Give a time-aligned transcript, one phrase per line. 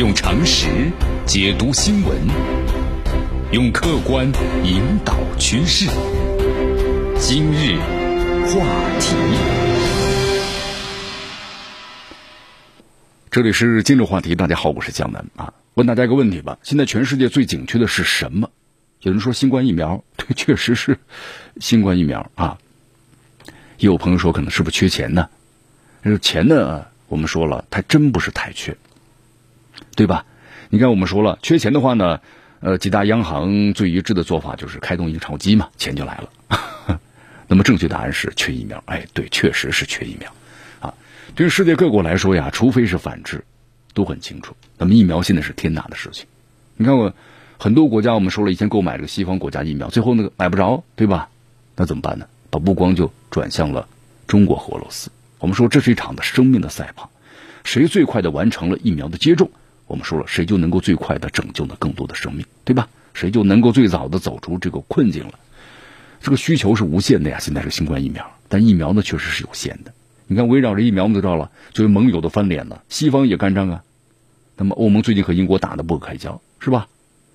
[0.00, 0.90] 用常识
[1.26, 2.16] 解读新闻，
[3.52, 4.26] 用客观
[4.64, 5.90] 引导趋势。
[7.18, 7.76] 今日
[8.46, 8.64] 话
[8.98, 9.14] 题，
[13.30, 14.34] 这里是今日话题。
[14.34, 15.52] 大家好，我是江南啊。
[15.74, 18.48] 问大家一个问题吧：现在全世界最紧缺的是什么？
[19.02, 20.98] 有人说新冠疫苗， 对，确实是
[21.60, 22.56] 新冠疫苗啊。
[23.76, 25.28] 也有朋友说，可能是不是缺钱呢？
[26.22, 28.74] 钱呢，我们说了，它真不是太缺。
[29.96, 30.24] 对吧？
[30.68, 32.20] 你看，我们说了，缺钱的话呢，
[32.60, 36.98] 呃，几大央行最一致的做法就是开动印钞机嘛，钱就来了。
[37.48, 38.82] 那么正确答案是缺疫苗。
[38.86, 40.32] 哎，对，确实是缺疫苗。
[40.80, 40.94] 啊，
[41.34, 43.44] 对于世界各国来说呀，除非是反制，
[43.94, 44.54] 都很清楚。
[44.78, 46.26] 那么疫苗现在是天大的事情。
[46.76, 47.12] 你看我
[47.58, 51.28] 很多国家，我们说了以前购买这个西方国家疫苗，最后那个买不着，对吧？
[51.74, 52.26] 那怎么办呢？
[52.50, 53.88] 把目光就转向了
[54.26, 55.10] 中国和俄罗斯。
[55.38, 57.10] 我们说这是一场的生命的赛跑，
[57.64, 59.50] 谁最快的完成了疫苗的接种？
[59.90, 62.88] 我们说了，谁就能够最快的拯救呢更多的生命，对吧？
[63.12, 65.34] 谁就能够最早的走出这个困境了。
[66.20, 69.92] 这个需求是无限的呀，现在是新冠疫苗，但疫苗呢确实是有限的。
[70.28, 73.82] 你看，围绕着疫苗，我们都知道了，作为盟友的翻脸了，西方也干仗啊。
[74.56, 76.86] 那么欧盟最近和英国打的不可开交，是吧？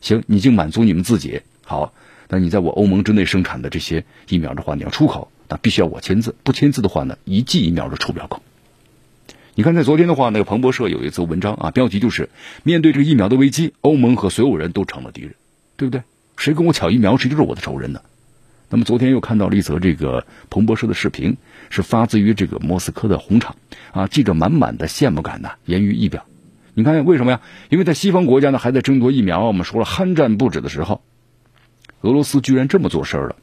[0.00, 1.92] 行，你就满足你们自己好，
[2.28, 8.40] 那你在我欧盟之内生产的这些疫苗的话，你要出口，那必须要我签字，不签字的话呢，一剂疫苗都出不了口。
[9.58, 12.28] 你看，在昨天的话，那个彭博社有一则文章啊，标题就是
[12.62, 15.34] “面对这个疫苗的危机，欧盟和所有人都成了敌人”，
[15.78, 16.02] 对不对？
[16.36, 18.02] 谁跟我抢疫苗，谁就是我的仇人呢？
[18.68, 21.38] 那么昨天又看到了一则这个彭博社的视频，
[21.70, 23.56] 是发自于这个莫斯科的红场
[23.92, 26.26] 啊，记者满满的羡慕感呐，言于意表。
[26.74, 27.40] 你看为什么呀？
[27.70, 31.00] 因为在西方国家呢还在争夺疫苗，我们说了酣战不止的时候，
[32.02, 33.36] 俄罗斯居然这么做事儿了。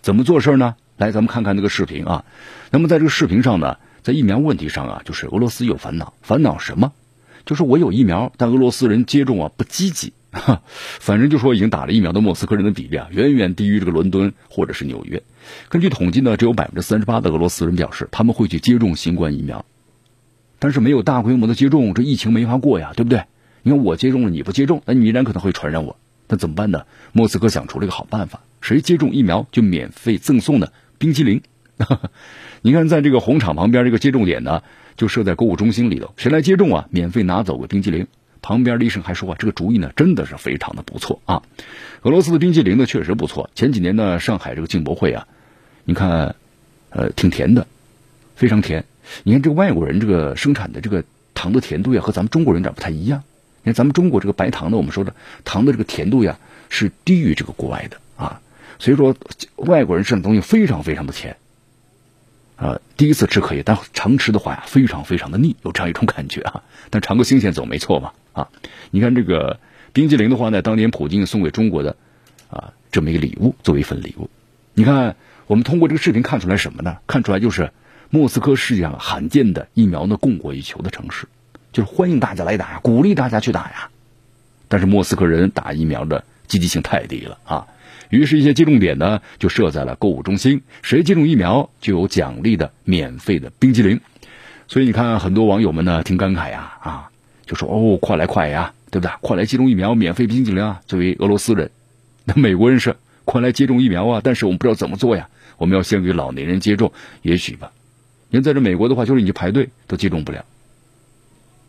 [0.00, 0.76] 怎么做事儿呢？
[0.96, 2.24] 来，咱们看看那个视频啊。
[2.70, 3.76] 那么在这个视频上呢？
[4.02, 6.92] 在疫苗问题上啊，就是俄罗斯有烦恼，烦恼什么？
[7.46, 10.12] 就是我有疫苗，但俄罗斯人接种啊不积极。
[11.00, 15.20] 反正就说已经打了疫苗的莫斯科人的比例啊，远远低于这个伦敦或者是纽约。
[15.68, 19.64] 根据统计呢，只有百分之三十八的俄罗斯人表示他们会去接种新冠疫苗，
[20.60, 23.24] 但是没有大规模的接种，这疫情没法过呀，对不对？
[23.62, 25.96] 你看我接种了，你不接种，那你依然可能会传染我，
[26.28, 26.84] 那怎么办呢？
[27.10, 31.42] 莫斯科想出了一个好办法，谁接种疫苗就免费赠送的冰淇淋。
[32.62, 34.62] 你看，在这个红场旁边这个接种点呢，
[34.96, 36.86] 就设在购物中心里头，谁来接种啊？
[36.90, 38.06] 免费拿走个冰激凌。
[38.42, 41.42] 旁边的医生还说啊，这个主意呢，真的是非常的不错啊。
[42.02, 43.50] 俄罗斯的冰激凌呢，确实不错。
[43.54, 45.26] 前几年呢，上海这个进博会啊，
[45.84, 46.34] 你看，
[46.90, 47.66] 呃，挺甜的，
[48.36, 48.84] 非常甜。
[49.24, 51.04] 你看这个外国人这个生产的这个
[51.34, 53.22] 糖的甜度呀，和咱们中国人有点不太一样。
[53.62, 55.14] 你看咱们中国这个白糖呢，我们说的
[55.44, 58.40] 糖的这个甜度呀，是低于这个国外的啊。
[58.78, 59.14] 所以说，
[59.56, 61.36] 外国人吃的东西非常非常的甜。
[62.60, 66.62] 呃，第一次吃可以，但常吃的话呀，非常非常的腻，有这样一种感觉啊。
[66.90, 68.48] 但尝个新鲜总没错嘛啊！
[68.90, 69.58] 你看这个
[69.94, 71.96] 冰激凌的话呢，当年普京送给中国的
[72.50, 74.28] 啊这么一个礼物，作为一份礼物。
[74.74, 75.16] 你看，
[75.46, 76.98] 我们通过这个视频看出来什么呢？
[77.06, 77.72] 看出来就是
[78.10, 81.28] 莫斯科是样罕见的疫苗呢供过于求的城市，
[81.72, 83.88] 就是欢迎大家来打，鼓励大家去打呀。
[84.68, 87.66] 但是莫斯科人打疫苗的积极性太低了啊。
[88.10, 94.00] 于是，一些接种点呢就设在了购物中心，谁接种疫苗就有奖励的免费的冰激凌。
[94.68, 97.10] 所以你看，很多网友们呢挺感慨呀，啊，
[97.46, 99.12] 就说哦，快来快呀，对不对？
[99.20, 100.80] 快来接种疫苗，免费冰激凌啊！
[100.86, 101.70] 作为俄罗斯人，
[102.24, 105.28] 那美国人是快来接种疫苗啊，但是我们不知道怎么做呀。
[105.56, 106.92] 我们要先给老年人接种，
[107.22, 107.70] 也许吧。
[108.30, 110.44] 您在这美国的话，就是你排队都接种不了。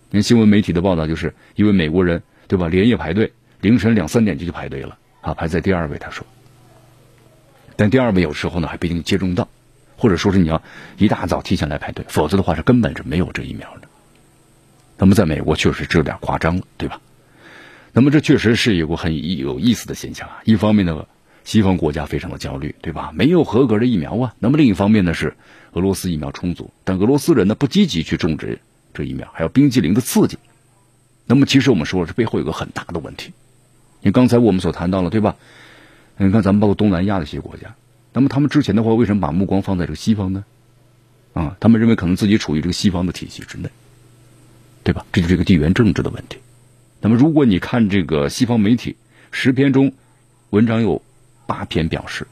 [0.10, 2.68] 您新闻媒体的报道就是一位美国人，对吧？
[2.68, 3.32] 连夜排队，
[3.62, 4.98] 凌晨两三点就去排队了。
[5.22, 6.26] 啊，排在第二位，他说。
[7.76, 9.48] 但第二位有时候呢还不一定接种到，
[9.98, 10.62] 或者说是你要
[10.98, 13.88] 一大早提前来排队，否则的话是根本是没有这疫苗的。
[14.98, 17.02] 那么在美国确实这有点夸张了，对吧？
[17.94, 20.42] 那么这确实是一个很有意思的现象啊。
[20.46, 21.08] 一方面呢，
[21.44, 23.12] 西方国家非常的焦虑，对吧？
[23.14, 24.36] 没有合格的疫苗啊。
[24.40, 25.36] 那么另一方面呢，是
[25.72, 28.60] 俄罗斯疫苗充足，但俄罗斯人呢不积极去种植
[28.94, 30.38] 这疫苗，还有冰激凌的刺激。
[31.26, 33.34] 那么其实我们说了这背后有个很大的问题。
[34.02, 35.36] 你刚才我们所谈到了，对吧？
[36.18, 37.76] 你看咱们包括东南亚的一些国家，
[38.14, 40.44] 那么他们之前的话，为什么把目光放在这个西方呢？
[41.34, 43.70] 啊，他们认为可能自己处于这个西方的体系之内，
[44.84, 45.06] 对吧？
[45.12, 46.38] 这就是一个地缘政治的问题。
[47.00, 48.98] 那么如果你看这个西方媒体
[49.32, 49.94] 十篇中，
[50.50, 51.02] 文章有
[51.48, 52.28] 八篇表示，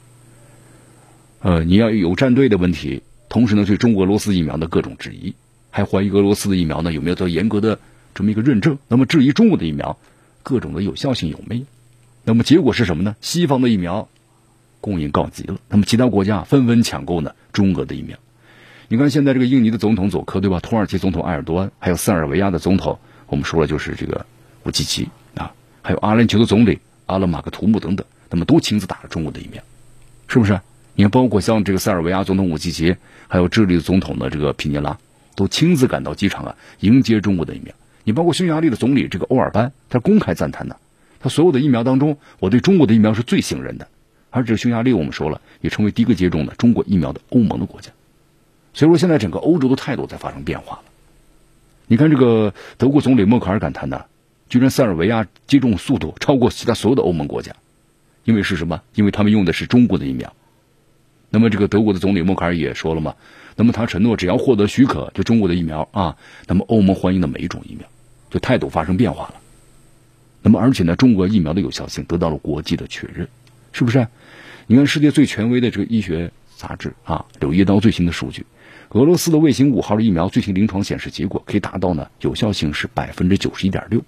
[1.39, 5.33] 呃，你要有站队的问题，同时呢对中国俄罗斯疫苗的各种质疑，
[5.71, 7.80] 还怀疑俄罗斯的疫苗呢有没有做严格的
[8.13, 9.98] 这么一个认证，那么质疑中国的疫苗。
[10.44, 11.66] 各种的有效性有没有？
[12.24, 13.16] 那么结果是什么呢？
[13.22, 14.08] 西方的疫苗
[14.82, 18.18] 供应告急了，那么其他国家纷纷抢购呢中俄的疫苗。
[18.88, 20.60] 你看现在这个印尼的总统佐科对吧？
[20.60, 24.26] 土耳其总统埃尔多安，还有塞尔维亚的总统我们说了就是这个
[24.64, 29.62] 武契奇啊，还有阿联酋的总理阿勒马克图姆等等，那么都亲自打了中国的疫苗，
[30.28, 30.60] 是不是？
[30.96, 32.96] 你看，包括像这个塞尔维亚总统武契奇，
[33.28, 34.98] 还有智利的总统的这个皮涅拉，
[35.36, 37.74] 都亲自赶到机场啊，迎接中国的疫苗。
[38.10, 40.78] 你包括匈牙利的总理这个欧尔班，他公开赞叹的，
[41.20, 43.88] 他所有的疫苗当中，我对中国的疫苗是最信任的。
[44.32, 47.92] 而这个匈牙利，我们说了，也成为第一个接种的中国疫苗的欧盟的国家。
[48.74, 50.82] 所以说，现在整个欧洲的态度在发生变化了。
[51.86, 54.06] 你看，这个德国总理默克尔感叹呢，
[54.50, 57.54] 居然塞尔维亚接种速度超过其他所有的欧盟国家，
[58.24, 58.82] 因为是什么？
[58.96, 60.34] 因为他们用的是中国的疫苗。
[61.30, 63.14] 那么这个德国的总理默克尔也说了嘛，
[63.56, 66.18] 那么他承诺只要获得许可，就中国的疫苗啊，
[66.48, 67.88] 那么欧盟欢迎的每一种疫苗，
[68.30, 69.36] 就态度发生变化了。
[70.42, 73.28] 那么而且呢，中国疫苗的有效性得到了国际的确认，
[73.72, 74.08] 是不是？
[74.68, 78.46] 你看世界最权威的这个医学杂志啊，《柳叶刀》最新的数据，
[78.90, 84.04] 俄罗斯的卫星五号的疫苗最新临床显示结果可以达到呢有效性是百分之九十一点六。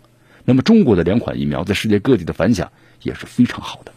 [0.45, 2.71] 那么中国的两款疫苗在世界各地的反响
[3.01, 3.91] 也是非常好的。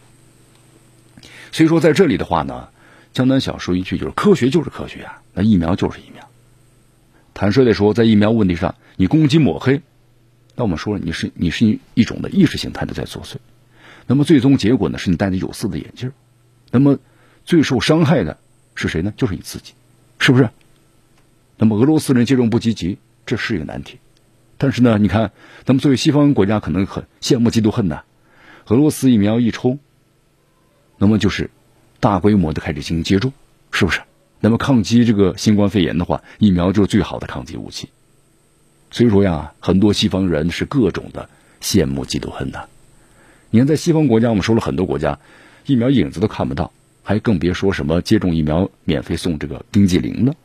[1.53, 2.69] 所以说在这里的话呢。
[3.15, 6.29] 江南小说一句就是科学就是科学啊，那疫苗就是疫苗。
[7.33, 9.81] 坦率的说，在疫苗问题上，你攻击抹黑，
[10.55, 13.37] 那我们说了你是你是一种的意识形态的在作祟。
[14.07, 16.13] 那么最终结果呢，是你戴着有色的眼镜。
[16.71, 16.99] 那么
[17.45, 18.39] 最受伤害的
[18.75, 19.13] 是谁呢？
[19.17, 19.73] 就是你自己，
[20.19, 20.51] 是不是？
[21.57, 23.99] 那么俄罗斯人接种不积极，这是一个难题。
[24.59, 25.33] 但是呢，你看，
[25.67, 28.03] 那么作为西方国家可能很羡慕嫉妒恨呐。
[28.67, 29.79] 俄罗斯疫苗一冲，
[30.99, 31.51] 那么就是。
[32.01, 33.33] 大规模的开始进行接种，
[33.73, 34.03] 是不是？
[34.41, 37.89] 那么抗击这个新冠肺炎的话，疫苗就是最好的抗击武器。
[38.95, 41.29] 所以说呀，很多西方人是各种的
[41.61, 42.67] 羡慕嫉妒恨呐。
[43.51, 45.19] 你看，在西方国家，我们说了很多国家，
[45.67, 46.71] 疫苗影子都看不到，
[47.03, 50.37] 还更别说什么接种疫苗免费送这个冰激凌了，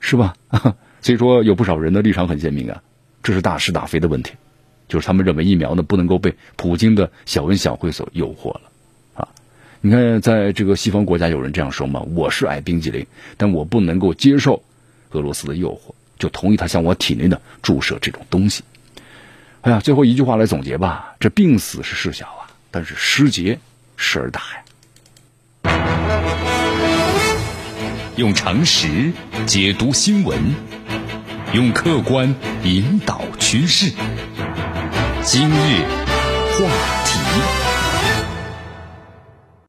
[0.00, 0.34] 是吧？
[1.02, 2.82] 所以说，有不少人的立场很鲜明啊，
[3.22, 4.32] 这是大是大非的问题，
[4.88, 8.62] 就是他们认为疫苗呢不能够被普京的小恩小惠所诱惑了
[9.14, 9.28] 啊。
[9.80, 12.00] 你看，在这个西方国家，有人这样说嘛？
[12.00, 13.06] 我是爱冰激凌，
[13.36, 14.64] 但我不能够接受
[15.12, 18.62] 俄罗斯的诱惑，就同意他向我体内呢注射这种东西。
[19.62, 23.58] 哎呀，最后一句话来总结吧：这病死是事小啊，但是失节
[23.96, 24.60] 事儿大呀。
[28.16, 29.12] 用常识
[29.46, 30.38] 解读新闻，
[31.52, 32.32] 用客观
[32.62, 33.90] 引导趋势。
[35.22, 35.82] 今日
[36.58, 37.03] 话。